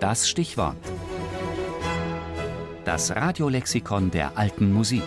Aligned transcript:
Das 0.00 0.28
Stichwort. 0.28 0.76
Das 2.84 3.16
Radiolexikon 3.16 4.10
der 4.10 4.36
alten 4.36 4.70
Musik. 4.70 5.02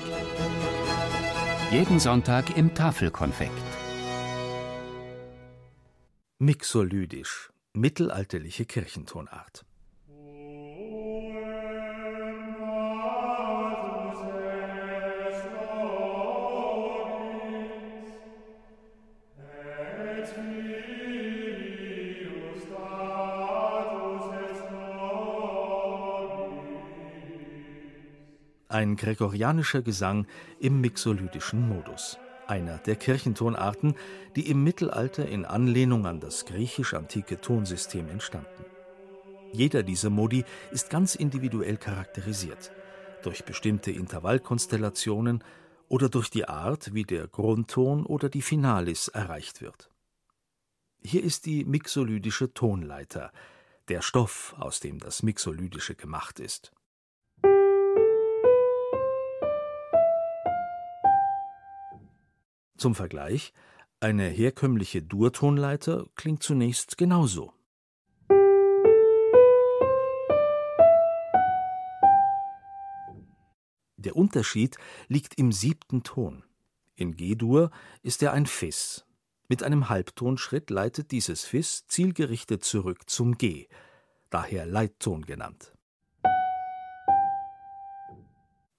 Jeden 1.70 2.00
Sonntag 2.00 2.58
im 2.58 2.74
Tafelkonfekt. 2.74 3.52
Mixolydisch, 6.40 7.52
mittelalterliche 7.74 8.66
Kirchentonart. 8.66 9.64
Ein 28.72 28.98
gregorianischer 28.98 29.82
Gesang 29.82 30.28
im 30.60 30.80
mixolydischen 30.80 31.68
Modus. 31.68 32.20
Einer 32.46 32.78
der 32.78 32.98
Kirchentonarten, 32.98 33.96
die 34.36 34.48
im 34.48 34.64
Mittelalter 34.64 35.28
in 35.28 35.44
Anlehnung 35.44 36.06
an 36.06 36.20
das 36.20 36.46
griechisch-antike 36.46 37.42
Tonsystem 37.42 38.08
entstanden. 38.10 38.66
Jeder 39.52 39.82
dieser 39.82 40.12
Modi 40.12 40.46
ist 40.70 40.92
ganz 40.92 41.16
individuell 41.16 41.78
charakterisiert, 41.78 42.72
durch 43.24 43.44
bestimmte 43.44 43.90
Intervallkonstellationen 43.90 45.44
oder 45.88 46.08
durch 46.08 46.30
die 46.30 46.48
Art, 46.48 46.94
wie 46.94 47.06
der 47.06 47.28
Grundton 47.28 48.06
oder 48.06 48.30
die 48.30 48.44
Finalis 48.44 49.08
erreicht 49.08 49.62
wird. 49.64 49.90
Hier 51.02 51.24
ist 51.24 51.48
die 51.48 51.66
mixolydische 51.66 52.54
Tonleiter, 52.54 53.32
der 53.88 54.04
Stoff, 54.04 54.54
aus 54.60 54.80
dem 54.80 55.00
das 55.00 55.24
Mixolydische 55.24 55.96
gemacht 55.96 56.40
ist. 56.40 56.72
Zum 62.80 62.96
Vergleich, 62.96 63.52
eine 64.00 64.30
herkömmliche 64.30 65.02
Durtonleiter 65.02 66.08
klingt 66.16 66.44
zunächst 66.44 66.98
genauso. 66.98 67.52
Der 73.98 74.16
Unterschied 74.16 74.78
liegt 75.10 75.38
im 75.38 75.52
siebten 75.52 76.04
Ton. 76.04 76.46
In 76.96 77.18
G-Dur 77.18 77.70
ist 78.02 78.24
er 78.24 78.32
ein 78.32 78.46
Fis. 78.46 79.06
Mit 79.50 79.62
einem 79.62 79.90
Halbtonschritt 79.90 80.70
leitet 80.70 81.12
dieses 81.12 81.44
Fis 81.44 81.86
zielgerichtet 81.88 82.64
zurück 82.64 83.10
zum 83.10 83.38
G, 83.38 83.68
daher 84.30 84.66
Leitton 84.66 85.26
genannt. 85.26 85.74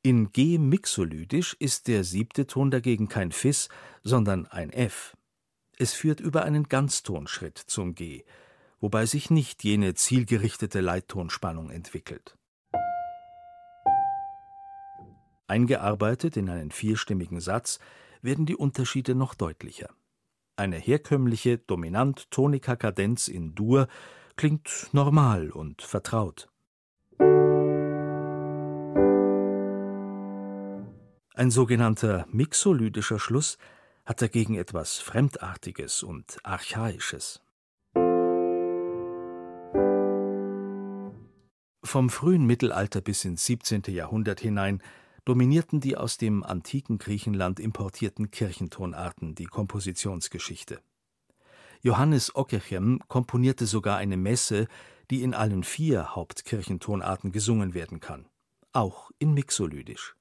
In 0.03 0.33
G 0.33 0.57
mixolydisch 0.57 1.55
ist 1.59 1.87
der 1.87 2.05
siebte 2.05 2.47
Ton 2.47 2.71
dagegen 2.71 3.09
kein 3.09 3.33
Fis, 3.33 3.69
sondern 4.03 4.47
ein 4.47 4.73
F. 4.73 5.15
Es 5.77 5.93
führt 5.93 6.21
über 6.21 6.43
einen 6.45 6.71
Ganztonschritt 6.71 7.59
zum 7.59 7.95
G, 7.95 8.25
wobei 8.81 9.05
sich 9.05 9.29
nicht 9.29 9.63
jene 9.63 9.93
zielgerichtete 9.93 10.81
Leittonspannung 10.81 11.69
entwickelt. 11.69 12.39
Eingearbeitet 15.49 16.39
in 16.39 16.49
einen 16.49 16.71
vierstimmigen 16.71 17.41
Satz 17.41 17.79
werden 18.23 18.47
die 18.47 18.57
Unterschiede 18.57 19.15
noch 19.15 19.35
deutlicher. 19.35 19.91
Eine 20.57 20.79
herkömmliche 20.79 21.59
Dominant-Tonika-Kadenz 21.59 23.29
in 23.29 23.55
Dur 23.55 23.87
klingt 24.37 24.89
normal 24.93 25.51
und 25.51 25.83
vertraut. 25.83 26.49
Ein 31.41 31.51
sogenannter 31.51 32.27
mixolydischer 32.31 33.19
Schluss 33.19 33.57
hat 34.05 34.21
dagegen 34.21 34.57
etwas 34.57 34.99
Fremdartiges 34.99 36.03
und 36.03 36.37
Archaisches. 36.45 37.41
Vom 41.83 42.11
frühen 42.11 42.45
Mittelalter 42.45 43.01
bis 43.01 43.25
ins 43.25 43.47
17. 43.47 43.85
Jahrhundert 43.87 44.41
hinein 44.41 44.83
dominierten 45.25 45.81
die 45.81 45.97
aus 45.97 46.19
dem 46.19 46.45
antiken 46.45 46.99
Griechenland 46.99 47.59
importierten 47.59 48.31
Kirchentonarten 48.31 49.35
die 49.35 49.47
Kompositionsgeschichte. 49.47 50.83
Johannes 51.81 52.35
Ockeghem 52.37 53.01
komponierte 53.09 53.65
sogar 53.65 53.97
eine 53.97 54.19
Messe, 54.19 54.67
die 55.11 55.23
in 55.23 55.33
allen 55.33 55.65
vier 55.65 56.15
Hauptkirchentonarten 56.15 57.33
gesungen 57.33 57.73
werden 57.73 57.99
kann, 57.99 58.29
auch 58.75 59.11
in 59.19 59.33
Mixolydisch. 59.33 60.17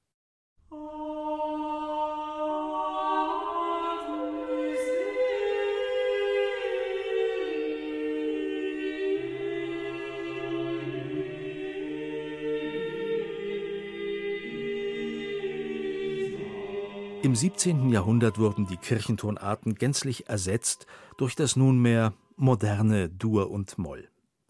Im 17.22 17.34
17. 17.34 17.90
Jahrhundert 17.90 18.38
wurden 18.38 18.66
die 18.66 18.78
Kirchentonarten 18.78 19.74
gänzlich 19.74 20.30
ersetzt 20.30 20.86
durch 21.18 21.36
das 21.36 21.54
nunmehr 21.54 22.14
moderne 22.36 23.10
Dur 23.10 23.50
und 23.50 23.76
Moll. 23.76 24.08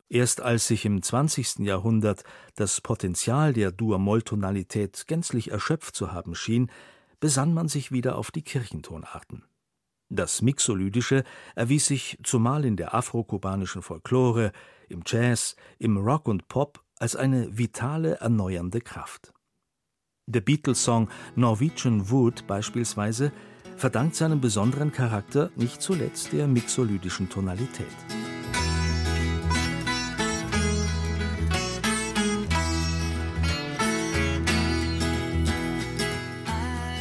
Erst 0.08 0.40
als 0.40 0.68
sich 0.68 0.84
im 0.84 1.02
20. 1.02 1.60
Jahrhundert 1.60 2.22
das 2.54 2.80
Potenzial 2.80 3.52
der 3.52 3.72
Dur-Moll-Tonalität 3.72 5.08
gänzlich 5.08 5.50
erschöpft 5.50 5.96
zu 5.96 6.12
haben 6.12 6.36
schien, 6.36 6.70
besann 7.18 7.54
man 7.54 7.66
sich 7.66 7.90
wieder 7.90 8.16
auf 8.16 8.30
die 8.30 8.42
Kirchentonarten. 8.42 9.44
Das 10.08 10.40
Mixolydische 10.40 11.24
erwies 11.56 11.86
sich 11.86 12.18
zumal 12.22 12.64
in 12.64 12.76
der 12.76 12.94
afrokubanischen 12.94 13.82
Folklore, 13.82 14.52
im 14.88 15.02
Jazz, 15.04 15.56
im 15.80 15.96
Rock 15.96 16.28
und 16.28 16.46
Pop 16.46 16.84
als 16.98 17.16
eine 17.16 17.58
vitale, 17.58 18.20
erneuernde 18.20 18.80
Kraft. 18.80 19.32
Der 20.30 20.40
Beatles-Song 20.40 21.08
Norwegian 21.34 22.08
Wood 22.08 22.46
beispielsweise 22.46 23.32
verdankt 23.76 24.14
seinen 24.14 24.40
besonderen 24.40 24.92
Charakter 24.92 25.50
nicht 25.56 25.82
zuletzt 25.82 26.32
der 26.32 26.46
mixolydischen 26.46 27.28
Tonalität. 27.28 27.88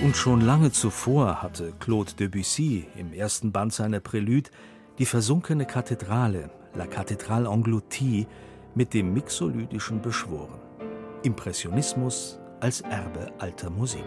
Und 0.02 0.18
schon 0.18 0.42
lange 0.42 0.72
zuvor 0.72 1.44
hatte 1.44 1.74
Claude 1.80 2.14
Debussy 2.14 2.88
im 2.98 3.14
ersten 3.14 3.52
Band 3.52 3.74
seiner 3.74 4.00
Prélude 4.00 4.50
die 4.98 5.06
versunkene 5.06 5.66
Kathedrale, 5.66 6.50
La 6.74 6.86
Cathédrale 6.86 7.48
Engloutie, 7.48 8.26
mit 8.74 8.96
dem 8.96 9.14
Mixolydischen 9.14 10.02
beschworen. 10.02 10.60
Impressionismus, 11.22 12.39
als 12.60 12.82
Erbe 12.82 13.32
alter 13.38 13.70
Musik. 13.70 14.06